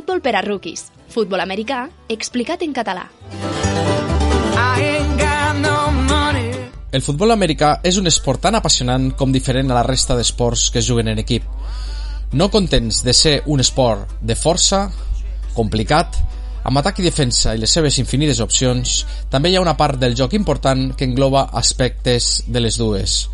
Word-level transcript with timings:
Futbol 0.00 0.22
per 0.24 0.32
a 0.32 0.40
rookies. 0.40 0.86
Futbol 1.12 1.42
americà 1.42 1.82
explicat 2.08 2.62
en 2.64 2.70
català. 2.72 3.02
El 6.90 7.02
futbol 7.04 7.34
americà 7.34 7.74
és 7.84 7.98
un 8.00 8.08
esport 8.08 8.40
tan 8.46 8.56
apassionant 8.56 9.10
com 9.18 9.34
diferent 9.34 9.68
a 9.68 9.76
la 9.76 9.82
resta 9.84 10.16
d'esports 10.16 10.70
que 10.72 10.80
es 10.80 10.88
juguen 10.88 11.10
en 11.12 11.20
equip. 11.20 11.44
No 12.32 12.48
contents 12.48 13.02
de 13.04 13.12
ser 13.12 13.34
un 13.44 13.60
esport 13.60 14.16
de 14.24 14.38
força, 14.40 14.86
complicat, 15.52 16.16
amb 16.64 16.80
atac 16.80 17.02
i 17.02 17.04
defensa 17.04 17.52
i 17.52 17.60
les 17.60 17.76
seves 17.76 18.00
infinites 18.00 18.40
opcions, 18.40 19.02
també 19.28 19.52
hi 19.52 19.58
ha 19.60 19.66
una 19.66 19.76
part 19.76 20.00
del 20.00 20.16
joc 20.16 20.32
important 20.38 20.94
que 20.96 21.04
engloba 21.04 21.50
aspectes 21.60 22.38
de 22.48 22.64
les 22.64 22.80
dues. 22.80 23.26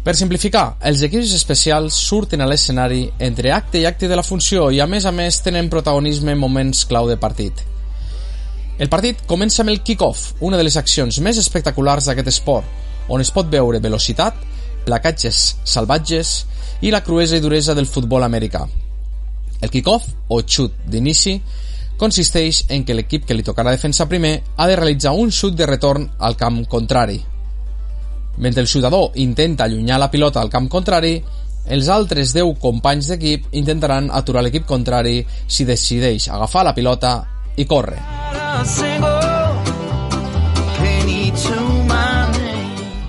Per 0.00 0.14
simplificar, 0.16 0.78
els 0.88 1.02
equips 1.04 1.34
especials 1.36 1.96
surten 2.08 2.40
a 2.40 2.46
l'escenari 2.48 3.02
entre 3.20 3.50
acte 3.52 3.82
i 3.82 3.84
acte 3.84 4.08
de 4.08 4.16
la 4.16 4.24
funció 4.24 4.70
i 4.72 4.78
a 4.80 4.86
més 4.88 5.04
a 5.04 5.12
més 5.12 5.42
tenen 5.44 5.68
protagonisme 5.68 6.32
en 6.32 6.40
moments 6.40 6.86
clau 6.88 7.08
de 7.08 7.18
partit. 7.20 7.58
El 8.80 8.88
partit 8.88 9.18
comença 9.28 9.60
amb 9.60 9.74
el 9.74 9.82
kick-off, 9.84 10.38
una 10.40 10.56
de 10.56 10.64
les 10.64 10.78
accions 10.80 11.18
més 11.20 11.36
espectaculars 11.36 12.08
d'aquest 12.08 12.30
esport, 12.32 12.64
on 13.12 13.20
es 13.20 13.28
pot 13.28 13.50
veure 13.52 13.82
velocitat, 13.84 14.38
placatges 14.86 15.40
salvatges 15.68 16.30
i 16.80 16.92
la 16.94 17.02
cruesa 17.04 17.36
i 17.36 17.44
duresa 17.44 17.76
del 17.76 17.84
futbol 17.84 18.24
americà. 18.24 18.64
El 19.60 19.68
kick-off, 19.68 20.06
o 20.32 20.40
xut 20.40 20.80
d'inici, 20.88 21.36
consisteix 22.00 22.62
en 22.72 22.86
que 22.88 22.96
l'equip 22.96 23.28
que 23.28 23.36
li 23.36 23.44
tocarà 23.44 23.76
defensar 23.76 24.08
primer 24.08 24.38
ha 24.56 24.64
de 24.70 24.80
realitzar 24.80 25.12
un 25.12 25.28
xut 25.28 25.60
de 25.60 25.68
retorn 25.68 26.08
al 26.16 26.40
camp 26.40 26.62
contrari. 26.72 27.20
Mentre 28.38 28.62
el 28.62 28.68
xutador 28.68 29.10
intenta 29.16 29.64
allunyar 29.64 29.98
la 30.00 30.10
pilota 30.10 30.40
al 30.40 30.50
camp 30.50 30.68
contrari, 30.68 31.18
els 31.66 31.88
altres 31.92 32.32
10 32.34 32.56
companys 32.60 33.10
d'equip 33.10 33.50
intentaran 33.58 34.08
aturar 34.10 34.42
l'equip 34.42 34.64
contrari 34.66 35.20
si 35.46 35.66
decideix 35.68 36.28
agafar 36.28 36.64
la 36.64 36.74
pilota 36.74 37.12
i 37.56 37.66
córrer. 37.68 38.00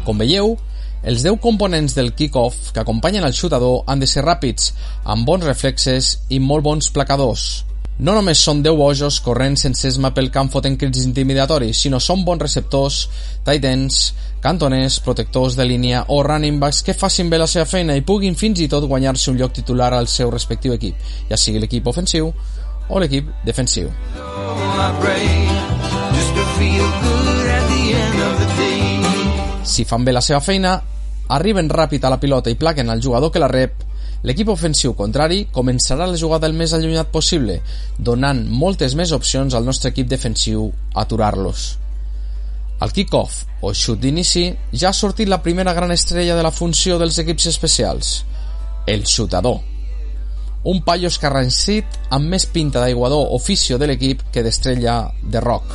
Com 0.05 0.17
veieu, 0.17 0.55
els 1.01 1.23
10 1.23 1.39
components 1.41 1.95
del 1.97 2.13
kick-off 2.13 2.71
que 2.73 2.81
acompanyen 2.83 3.25
el 3.25 3.33
xutador 3.33 3.83
han 3.87 4.01
de 4.01 4.09
ser 4.09 4.25
ràpids, 4.25 4.73
amb 5.03 5.25
bons 5.25 5.45
reflexes 5.47 6.17
i 6.29 6.39
molt 6.39 6.65
bons 6.65 6.91
placadors. 6.93 7.70
No 8.01 8.15
només 8.17 8.39
són 8.41 8.63
10 8.65 8.73
bojos 8.79 9.19
corrent 9.21 9.59
sense 9.61 9.85
esma 9.85 10.09
pel 10.09 10.31
camp 10.33 10.47
fotent 10.49 10.73
crits 10.81 11.03
intimidatoris, 11.05 11.83
sinó 11.83 11.99
són 12.01 12.23
bons 12.25 12.41
receptors, 12.41 12.95
tight 13.45 13.67
ends, 13.69 13.99
cantoners, 14.41 14.97
protectors 15.05 15.53
de 15.59 15.67
línia 15.69 15.99
o 16.09 16.17
running 16.25 16.57
backs 16.63 16.81
que 16.87 16.95
facin 16.97 17.29
bé 17.29 17.37
la 17.37 17.45
seva 17.51 17.67
feina 17.69 17.93
i 17.93 18.01
puguin 18.01 18.33
fins 18.39 18.63
i 18.65 18.67
tot 18.71 18.87
guanyar-se 18.89 19.29
un 19.29 19.37
lloc 19.37 19.53
titular 19.53 19.91
al 19.93 20.09
seu 20.09 20.33
respectiu 20.33 20.73
equip, 20.73 20.97
ja 21.29 21.37
sigui 21.37 21.61
l'equip 21.61 21.91
ofensiu 21.93 22.31
o 22.89 23.03
l'equip 23.03 23.29
defensiu. 23.45 23.93
Si 29.61 29.85
fan 29.85 30.09
bé 30.09 30.17
la 30.17 30.25
seva 30.25 30.41
feina, 30.41 30.73
arriben 31.37 31.69
ràpid 31.69 32.01
a 32.01 32.09
la 32.09 32.19
pilota 32.19 32.49
i 32.49 32.57
plaquen 32.57 32.89
al 32.89 33.05
jugador 33.05 33.29
que 33.29 33.45
la 33.45 33.53
rep, 33.53 33.90
l'equip 34.27 34.51
ofensiu 34.53 34.93
contrari 34.97 35.45
començarà 35.53 36.07
la 36.09 36.19
jugada 36.19 36.49
el 36.49 36.57
més 36.57 36.73
allunyat 36.77 37.11
possible, 37.13 37.59
donant 37.97 38.43
moltes 38.47 38.95
més 38.95 39.13
opcions 39.17 39.55
al 39.55 39.65
nostre 39.65 39.93
equip 39.93 40.09
defensiu 40.11 40.69
aturar-los. 40.93 41.65
Al 42.81 42.93
kick-off 42.93 43.45
o 43.61 43.73
xut 43.77 43.99
d'inici 44.01 44.47
ja 44.73 44.89
ha 44.89 44.97
sortit 44.97 45.29
la 45.29 45.41
primera 45.41 45.73
gran 45.73 45.91
estrella 45.91 46.37
de 46.37 46.45
la 46.45 46.53
funció 46.53 46.97
dels 46.97 47.19
equips 47.21 47.51
especials, 47.53 48.15
el 48.87 49.05
xutador 49.05 49.61
un 50.63 50.83
paio 50.85 51.09
escarransit 51.09 51.97
amb 52.13 52.29
més 52.29 52.45
pinta 52.45 52.83
d'aiguador 52.83 53.33
oficio 53.37 53.79
de 53.81 53.89
l'equip 53.89 54.21
que 54.33 54.43
d'estrella 54.45 55.09
de 55.23 55.41
rock. 55.41 55.65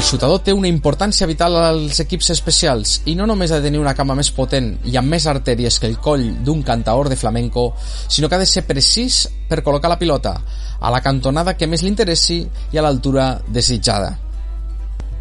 El 0.00 0.06
xutador 0.06 0.38
té 0.40 0.54
una 0.56 0.68
importància 0.70 1.26
vital 1.28 1.52
als 1.60 1.98
equips 2.00 2.30
especials 2.32 2.92
i 3.12 3.12
no 3.18 3.26
només 3.28 3.50
ha 3.52 3.58
de 3.58 3.66
tenir 3.66 3.82
una 3.82 3.92
cama 3.92 4.14
més 4.16 4.30
potent 4.32 4.70
i 4.88 4.96
amb 4.96 5.12
més 5.12 5.26
artèries 5.28 5.76
que 5.76 5.90
el 5.90 5.98
coll 6.00 6.24
d'un 6.40 6.62
cantaor 6.64 7.10
de 7.12 7.18
flamenco, 7.20 7.66
sinó 8.08 8.30
que 8.30 8.38
ha 8.38 8.40
de 8.40 8.48
ser 8.48 8.64
precís 8.64 9.26
per 9.50 9.60
col·locar 9.60 9.92
la 9.92 10.00
pilota 10.00 10.32
a 10.80 10.94
la 10.94 11.02
cantonada 11.04 11.52
que 11.52 11.68
més 11.68 11.84
li 11.84 11.92
interessi 11.92 12.40
i 12.72 12.80
a 12.80 12.86
l'altura 12.86 13.28
desitjada. 13.44 14.14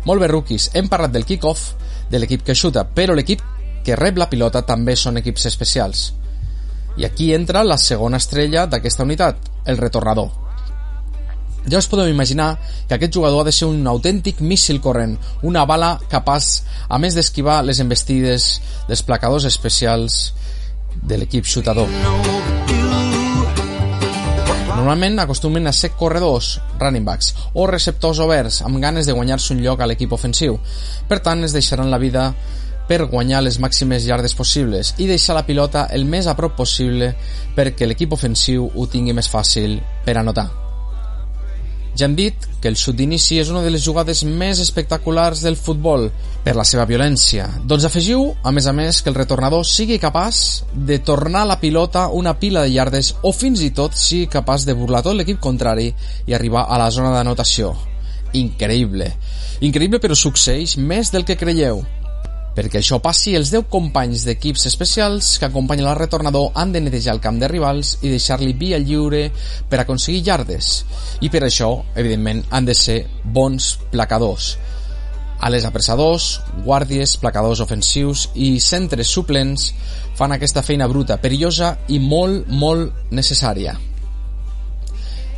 Molt 0.08 0.24
bé, 0.24 0.32
rookies, 0.32 0.72
hem 0.72 0.88
parlat 0.88 1.12
del 1.12 1.28
kick-off, 1.28 1.74
de 2.08 2.24
l'equip 2.24 2.48
que 2.48 2.56
xuta, 2.56 2.88
però 2.88 3.12
l'equip 3.20 3.44
que 3.84 4.00
rep 4.00 4.16
la 4.16 4.32
pilota 4.32 4.64
també 4.64 4.96
són 4.96 5.20
equips 5.20 5.52
especials. 5.52 6.14
I 6.96 7.04
aquí 7.04 7.34
entra 7.36 7.68
la 7.68 7.76
segona 7.78 8.24
estrella 8.24 8.64
d'aquesta 8.64 9.04
unitat, 9.04 9.44
el 9.66 9.84
retornador. 9.84 10.32
Ja 11.68 11.82
us 11.82 11.90
podeu 11.92 12.08
imaginar 12.08 12.58
que 12.88 12.96
aquest 12.96 13.14
jugador 13.14 13.42
ha 13.42 13.50
de 13.50 13.56
ser 13.56 13.68
un 13.68 13.86
autèntic 13.88 14.40
míssil 14.40 14.80
corrent, 14.82 15.18
una 15.44 15.66
bala 15.66 15.98
capaç, 16.10 16.64
a 16.88 16.98
més 16.98 17.18
d'esquivar 17.18 17.60
les 17.66 17.82
embestides 17.84 18.50
dels 18.88 19.04
placadors 19.04 19.46
especials 19.50 20.34
de 21.04 21.18
l'equip 21.18 21.46
xutador. 21.46 21.90
Normalment 24.80 25.20
acostumen 25.20 25.68
a 25.68 25.74
ser 25.76 25.92
corredors, 26.00 26.62
running 26.80 27.04
backs, 27.04 27.34
o 27.54 27.68
receptors 27.68 28.22
oberts 28.24 28.62
amb 28.64 28.80
ganes 28.80 29.06
de 29.06 29.14
guanyar-se 29.14 29.52
un 29.54 29.60
lloc 29.66 29.84
a 29.84 29.90
l'equip 29.90 30.16
ofensiu. 30.16 30.56
Per 31.10 31.20
tant, 31.20 31.44
es 31.44 31.54
deixaran 31.54 31.92
la 31.92 32.00
vida 32.00 32.30
per 32.88 33.04
guanyar 33.12 33.44
les 33.44 33.60
màximes 33.62 34.08
llardes 34.08 34.34
possibles 34.34 34.96
i 34.98 35.06
deixar 35.06 35.36
la 35.38 35.46
pilota 35.46 35.86
el 35.94 36.08
més 36.10 36.26
a 36.26 36.34
prop 36.40 36.56
possible 36.58 37.12
perquè 37.60 37.86
l'equip 37.86 38.16
ofensiu 38.18 38.72
ho 38.74 38.88
tingui 38.90 39.14
més 39.14 39.30
fàcil 39.30 39.78
per 40.08 40.18
anotar. 40.18 40.69
Ja 41.98 42.06
hem 42.06 42.16
dit 42.16 42.46
que 42.62 42.70
el 42.70 42.78
xut 42.80 42.96
d'inici 43.00 43.40
és 43.42 43.50
una 43.52 43.62
de 43.64 43.72
les 43.74 43.84
jugades 43.84 44.22
més 44.24 44.60
espectaculars 44.62 45.42
del 45.44 45.58
futbol 45.60 46.10
per 46.46 46.56
la 46.56 46.66
seva 46.68 46.86
violència. 46.90 47.48
Doncs 47.66 47.88
afegiu, 47.90 48.26
a 48.44 48.54
més 48.56 48.68
a 48.70 48.74
més, 48.76 49.02
que 49.02 49.12
el 49.12 49.18
retornador 49.18 49.66
sigui 49.68 50.00
capaç 50.00 50.64
de 50.74 51.00
tornar 51.04 51.46
la 51.48 51.60
pilota 51.60 52.08
una 52.16 52.36
pila 52.40 52.64
de 52.64 52.74
llardes 52.76 53.14
o 53.24 53.34
fins 53.36 53.64
i 53.66 53.72
tot 53.76 53.98
sigui 53.98 54.30
capaç 54.32 54.68
de 54.68 54.78
burlar 54.78 55.04
tot 55.06 55.18
l'equip 55.18 55.42
contrari 55.44 55.92
i 56.28 56.36
arribar 56.38 56.68
a 56.70 56.80
la 56.82 56.92
zona 56.92 57.14
d'anotació. 57.16 57.74
Increïble. 58.38 59.14
Increïble 59.66 60.00
però 60.00 60.16
succeeix 60.16 60.78
més 60.78 61.12
del 61.12 61.26
que 61.26 61.40
creieu. 61.40 61.82
Perquè 62.60 62.82
això 62.82 62.98
passi, 63.00 63.32
els 63.40 63.54
10 63.54 63.70
companys 63.72 64.26
d'equips 64.28 64.66
especials 64.68 65.30
que 65.40 65.48
acompanyen 65.48 65.86
el 65.88 65.96
retornador 65.96 66.50
han 66.60 66.74
de 66.74 66.82
netejar 66.84 67.14
el 67.16 67.22
camp 67.24 67.38
de 67.40 67.48
rivals 67.48 67.94
i 68.02 68.10
deixar-li 68.12 68.52
via 68.52 68.76
lliure 68.84 69.30
per 69.72 69.78
aconseguir 69.80 70.26
llardes. 70.26 70.82
I 71.24 71.30
per 71.32 71.46
això, 71.48 71.70
evidentment, 71.96 72.42
han 72.52 72.68
de 72.68 72.76
ser 72.76 72.98
bons 73.24 73.78
placadors. 73.94 74.50
Ales 75.40 75.68
apressadors, 75.70 76.26
guàrdies, 76.66 77.14
placadors 77.22 77.62
ofensius 77.64 78.26
i 78.36 78.50
centres 78.60 79.08
suplents 79.08 79.70
fan 80.20 80.36
aquesta 80.36 80.60
feina 80.60 80.90
bruta, 80.92 81.16
perillosa 81.24 81.78
i 81.88 82.02
molt, 82.04 82.52
molt 82.52 83.08
necessària. 83.16 83.78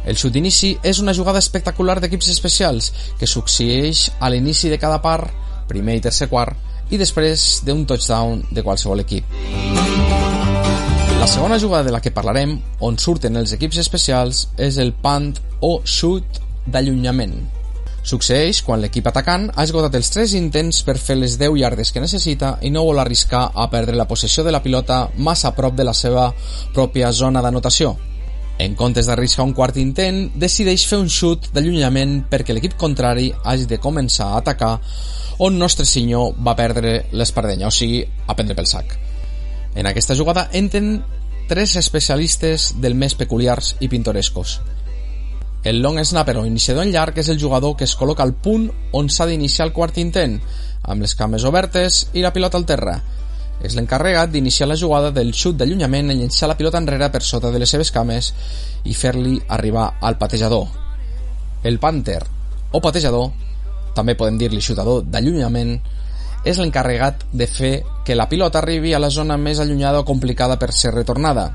El 0.09 0.17
xut 0.17 0.33
d'inici 0.33 0.73
és 0.81 1.05
una 1.05 1.13
jugada 1.13 1.37
espectacular 1.45 1.99
d'equips 2.01 2.33
especials 2.33 2.89
que 3.21 3.29
succeeix 3.29 4.07
a 4.17 4.33
l'inici 4.33 4.73
de 4.73 4.81
cada 4.81 4.97
part, 5.05 5.29
primer 5.69 5.99
i 6.01 6.05
tercer 6.09 6.25
quart, 6.33 6.70
i 6.91 6.99
després 6.99 7.61
d'un 7.65 7.85
touchdown 7.87 8.43
de 8.51 8.63
qualsevol 8.63 9.01
equip. 9.03 9.25
La 11.21 11.27
segona 11.29 11.59
jugada 11.61 11.85
de 11.87 11.91
la 11.93 12.01
que 12.01 12.11
parlarem, 12.11 12.55
on 12.81 12.99
surten 12.99 13.37
els 13.37 13.53
equips 13.55 13.79
especials, 13.83 14.47
és 14.57 14.77
el 14.81 14.93
punt 14.93 15.35
o 15.61 15.79
shoot 15.85 16.39
d'allunyament. 16.67 17.35
Succeeix 18.01 18.63
quan 18.65 18.81
l'equip 18.81 19.05
atacant 19.05 19.45
ha 19.53 19.63
esgotat 19.67 19.95
els 19.99 20.09
3 20.09 20.33
intents 20.39 20.81
per 20.87 20.97
fer 20.97 21.19
les 21.19 21.37
10 21.37 21.59
yardes 21.61 21.91
que 21.93 22.01
necessita 22.01 22.55
i 22.65 22.71
no 22.73 22.87
vol 22.87 22.99
arriscar 22.99 23.51
a 23.53 23.67
perdre 23.69 23.95
la 23.95 24.07
possessió 24.09 24.43
de 24.43 24.51
la 24.51 24.63
pilota 24.63 25.03
massa 25.17 25.51
a 25.51 25.55
prop 25.55 25.77
de 25.77 25.85
la 25.85 25.93
seva 25.93 26.31
pròpia 26.73 27.11
zona 27.13 27.43
d'anotació. 27.45 27.93
En 28.61 28.75
comptes 28.77 29.07
d'arriscar 29.09 29.45
un 29.47 29.55
quart 29.57 29.77
intent, 29.81 30.27
decideix 30.37 30.83
fer 30.85 30.99
un 31.01 31.07
xut 31.09 31.47
d'allunyament 31.55 32.19
perquè 32.29 32.53
l'equip 32.53 32.75
contrari 32.77 33.31
hagi 33.41 33.65
de 33.65 33.79
començar 33.81 34.27
a 34.29 34.41
atacar 34.41 34.75
on 35.41 35.57
Nostre 35.57 35.87
Senyor 35.89 36.35
va 36.45 36.53
perdre 36.59 36.91
l'espardenya, 37.17 37.71
o 37.71 37.73
sigui, 37.73 38.03
a 38.05 38.35
prendre 38.37 38.53
pel 38.53 38.69
sac. 38.69 38.93
En 39.73 39.89
aquesta 39.89 40.13
jugada 40.19 40.43
entren 40.53 40.99
tres 41.49 41.73
especialistes 41.81 42.67
del 42.83 42.93
més 42.93 43.17
peculiars 43.17 43.73
i 43.79 43.89
pintorescos. 43.89 44.59
El 45.65 45.81
long 45.81 45.97
snapper 46.05 46.37
o 46.37 46.45
iniciador 46.45 46.85
en 46.85 46.93
llarg 46.93 47.17
és 47.17 47.31
el 47.33 47.41
jugador 47.41 47.73
que 47.79 47.89
es 47.89 47.97
col·loca 47.97 48.21
al 48.21 48.35
punt 48.45 48.69
on 48.97 49.09
s'ha 49.09 49.25
d'iniciar 49.29 49.71
el 49.71 49.73
quart 49.73 49.97
intent, 49.97 50.37
amb 50.83 51.01
les 51.01 51.17
cames 51.17 51.49
obertes 51.49 52.03
i 52.13 52.21
la 52.21 52.33
pilota 52.33 52.61
al 52.61 52.69
terra. 52.69 52.99
És 53.61 53.75
l'encarregat 53.77 54.31
d'iniciar 54.33 54.67
la 54.67 54.77
jugada 54.79 55.11
del 55.13 55.33
xut 55.33 55.59
d'allunyament 55.59 56.09
en 56.09 56.19
llençar 56.23 56.49
la 56.49 56.57
pilota 56.57 56.81
enrere 56.81 57.11
per 57.13 57.21
sota 57.21 57.51
de 57.51 57.59
les 57.61 57.69
seves 57.69 57.91
cames 57.93 58.33
i 58.83 58.93
fer-li 58.97 59.37
arribar 59.47 59.93
al 60.01 60.17
patejador. 60.17 60.67
El 61.63 61.77
panther 61.79 62.21
o 62.71 62.81
patejador 62.81 63.29
també 63.95 64.15
podem 64.15 64.37
dir-li 64.39 64.61
xutador 64.63 65.03
d'allunyament, 65.03 65.75
és 66.47 66.57
l'encarregat 66.57 67.25
de 67.31 67.47
fer 67.47 67.73
que 68.05 68.15
la 68.15 68.27
pilota 68.29 68.61
arribi 68.61 68.93
a 68.93 68.99
la 68.99 69.11
zona 69.13 69.37
més 69.37 69.59
allunyada 69.59 70.01
o 70.01 70.05
complicada 70.07 70.57
per 70.57 70.71
ser 70.73 70.93
retornada. 70.95 71.51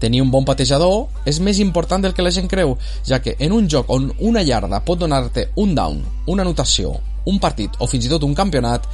Tenir 0.00 0.22
un 0.22 0.30
bon 0.32 0.46
patejador 0.48 1.26
és 1.28 1.40
més 1.44 1.58
important 1.60 2.00
del 2.00 2.14
que 2.16 2.24
la 2.24 2.32
gent 2.32 2.48
creu, 2.48 2.76
ja 3.04 3.18
que 3.20 3.34
en 3.38 3.52
un 3.52 3.68
joc 3.68 3.90
on 3.90 4.08
una 4.20 4.44
yarda 4.46 4.80
pot 4.84 5.00
donar-te 5.00 5.50
un 5.56 5.74
down, 5.74 6.04
una 6.26 6.46
anotació, 6.46 6.94
un 7.26 7.40
partit 7.40 7.74
o 7.80 7.88
fins 7.90 8.06
i 8.06 8.12
tot 8.12 8.24
un 8.24 8.36
campionat, 8.38 8.86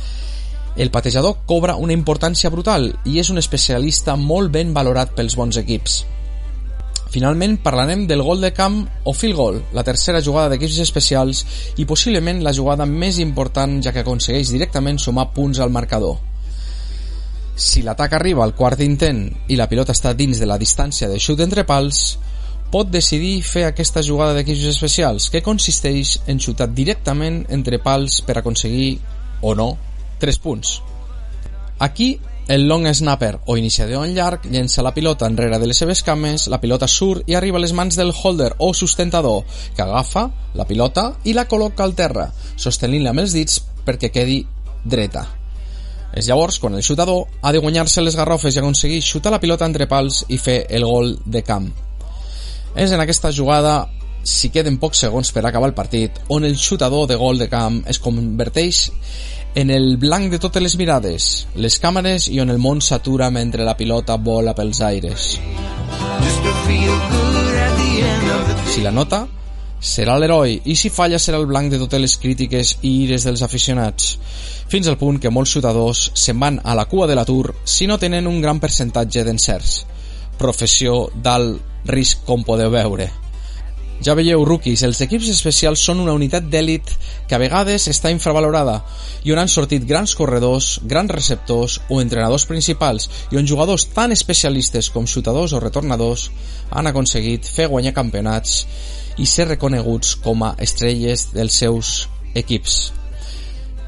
el 0.77 0.91
patejador 0.91 1.39
cobra 1.47 1.77
una 1.77 1.95
importància 1.97 2.51
brutal 2.53 2.91
i 3.09 3.17
és 3.21 3.31
un 3.33 3.41
especialista 3.41 4.17
molt 4.21 4.53
ben 4.53 4.75
valorat 4.77 5.15
pels 5.17 5.37
bons 5.39 5.57
equips. 5.57 6.05
Finalment 7.17 7.57
parlarem 7.65 8.05
del 8.07 8.21
gol 8.23 8.43
de 8.43 8.51
camp 8.53 8.83
o 9.05 9.15
field 9.15 9.37
goal, 9.39 9.61
la 9.73 9.85
tercera 9.87 10.21
jugada 10.21 10.51
d'equips 10.53 10.81
especials 10.85 11.45
i 11.81 11.87
possiblement 11.89 12.43
la 12.45 12.53
jugada 12.53 12.85
més 12.85 13.21
important 13.23 13.79
ja 13.81 13.93
que 13.95 14.03
aconsegueix 14.05 14.53
directament 14.53 14.99
sumar 15.01 15.31
punts 15.33 15.63
al 15.65 15.73
marcador. 15.73 16.19
Si 17.57 17.81
l'atac 17.81 18.19
arriba 18.19 18.45
al 18.45 18.53
quart 18.53 18.83
intent 18.85 19.31
i 19.49 19.57
la 19.57 19.69
pilota 19.71 19.97
està 19.97 20.13
dins 20.13 20.37
de 20.37 20.51
la 20.51 20.59
distància 20.61 21.09
de 21.09 21.17
xut 21.17 21.41
entre 21.41 21.65
pals, 21.65 22.19
pot 22.69 22.91
decidir 22.93 23.41
fer 23.47 23.65
aquesta 23.65 24.03
jugada 24.05 24.35
d'equips 24.37 24.67
especials, 24.69 25.31
que 25.31 25.41
consisteix 25.41 26.19
en 26.27 26.43
xutar 26.43 26.69
directament 26.69 27.45
entre 27.49 27.79
pals 27.81 28.21
per 28.27 28.37
aconseguir, 28.43 28.99
o 29.41 29.55
no, 29.55 29.71
3 30.19 30.39
punts. 30.39 30.81
Aquí, 31.79 32.19
el 32.49 32.69
long 32.69 32.87
snapper 32.95 33.41
o 33.47 33.57
iniciador 33.57 34.07
en 34.07 34.15
llarg 34.15 34.45
llença 34.47 34.85
la 34.87 34.95
pilota 34.95 35.27
enrere 35.27 35.59
de 35.59 35.67
les 35.67 35.81
seves 35.83 36.05
cames, 36.07 36.47
la 36.47 36.61
pilota 36.63 36.87
surt 36.87 37.27
i 37.27 37.35
arriba 37.35 37.59
a 37.59 37.65
les 37.65 37.75
mans 37.75 37.97
del 37.99 38.15
holder 38.15 38.53
o 38.59 38.73
sustentador, 38.73 39.43
que 39.75 39.83
agafa 39.83 40.29
la 40.55 40.67
pilota 40.67 41.09
i 41.25 41.35
la 41.35 41.49
col·loca 41.51 41.83
al 41.83 41.97
terra, 41.99 42.29
sostenint-la 42.57 43.11
amb 43.11 43.25
els 43.25 43.35
dits 43.35 43.59
perquè 43.85 44.13
quedi 44.15 44.45
dreta. 44.85 45.27
És 46.17 46.31
llavors 46.31 46.61
quan 46.63 46.79
el 46.79 46.87
xutador 46.87 47.27
ha 47.43 47.53
de 47.53 47.59
guanyar-se 47.59 48.01
les 48.01 48.17
garrofes 48.17 48.55
i 48.55 48.63
aconseguir 48.63 49.03
xutar 49.03 49.35
la 49.35 49.43
pilota 49.43 49.67
entre 49.67 49.91
pals 49.91 50.23
i 50.29 50.39
fer 50.39 50.63
el 50.71 50.87
gol 50.87 51.17
de 51.27 51.43
camp. 51.43 51.67
És 52.77 52.93
en 52.93 53.03
aquesta 53.03 53.33
jugada 53.35 53.89
si 54.27 54.51
queden 54.51 54.79
pocs 54.83 55.05
segons 55.05 55.31
per 55.33 55.45
acabar 55.47 55.69
el 55.71 55.75
partit, 55.75 56.19
on 56.35 56.45
el 56.45 56.57
xutador 56.59 57.07
de 57.07 57.19
gol 57.19 57.39
de 57.39 57.47
camp 57.51 57.83
es 57.87 58.01
converteix 58.03 58.89
en 59.57 59.71
el 59.71 59.97
blanc 59.97 60.31
de 60.31 60.39
totes 60.39 60.61
les 60.61 60.75
mirades, 60.77 61.27
les 61.57 61.79
càmeres 61.81 62.27
i 62.29 62.43
on 62.43 62.53
el 62.53 62.59
món 62.61 62.83
s'atura 62.85 63.31
mentre 63.33 63.65
la 63.65 63.73
pilota 63.79 64.19
vola 64.21 64.53
pels 64.53 64.83
aires. 64.85 65.31
Si 68.69 68.85
la 68.85 68.93
nota, 68.93 69.23
serà 69.81 70.19
l'heroi 70.21 70.59
i 70.69 70.77
si 70.77 70.93
falla 70.93 71.17
serà 71.17 71.41
el 71.41 71.49
blanc 71.49 71.73
de 71.73 71.81
totes 71.81 72.05
les 72.05 72.19
crítiques 72.21 72.77
i 72.83 72.93
ires 73.07 73.25
dels 73.25 73.41
aficionats, 73.49 74.19
fins 74.69 74.93
al 74.93 75.01
punt 75.01 75.17
que 75.25 75.33
molts 75.33 75.57
xutadors 75.57 76.11
se'n 76.13 76.37
van 76.45 76.61
a 76.63 76.77
la 76.77 76.85
cua 76.85 77.09
de 77.09 77.17
l'atur 77.17 77.55
si 77.65 77.89
no 77.89 77.97
tenen 77.97 78.29
un 78.29 78.43
gran 78.45 78.61
percentatge 78.61 79.25
d'encerts. 79.25 79.79
Professió 80.37 81.07
d'alt 81.17 81.89
risc 81.89 82.29
com 82.29 82.45
podeu 82.45 82.69
veure. 82.77 83.09
Ja 84.05 84.13
veieu, 84.15 84.43
rookies, 84.45 84.83
els 84.85 85.01
equips 85.01 85.31
especials 85.33 85.81
són 85.81 86.03
una 86.03 86.13
unitat 86.13 86.45
d'èlit 86.53 86.91
que 87.29 87.37
a 87.37 87.41
vegades 87.41 87.87
està 87.89 88.11
infravalorada 88.13 88.83
i 89.25 89.33
on 89.33 89.41
han 89.41 89.49
sortit 89.49 89.87
grans 89.89 90.13
corredors, 90.19 90.77
grans 90.85 91.15
receptors 91.15 91.79
o 91.89 92.03
entrenadors 92.03 92.45
principals 92.47 93.09
i 93.33 93.41
on 93.41 93.49
jugadors 93.49 93.89
tan 93.97 94.13
especialistes 94.13 94.91
com 94.93 95.09
xutadors 95.09 95.57
o 95.57 95.63
retornadors 95.65 96.29
han 96.71 96.93
aconseguit 96.93 97.49
fer 97.49 97.71
guanyar 97.73 97.97
campionats 97.97 98.67
i 99.17 99.25
ser 99.25 99.49
reconeguts 99.49 100.15
com 100.21 100.45
a 100.45 100.53
estrelles 100.61 101.31
dels 101.33 101.57
seus 101.65 101.97
equips. 102.37 102.93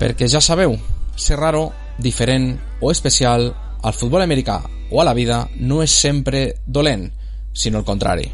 Perquè 0.00 0.30
ja 0.32 0.40
sabeu, 0.40 0.78
ser 1.20 1.36
raro, 1.36 1.68
diferent 2.00 2.54
o 2.80 2.90
especial 2.94 3.50
al 3.82 3.94
futbol 3.94 4.24
americà 4.24 4.62
o 4.90 5.02
a 5.02 5.04
la 5.04 5.14
vida 5.14 5.44
no 5.60 5.82
és 5.84 5.92
sempre 5.92 6.54
dolent, 6.64 7.10
sinó 7.52 7.82
el 7.82 7.84
contrari. 7.84 8.30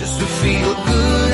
Just 0.00 0.18
to 0.18 0.24
feel 0.24 0.74
good 0.86 1.29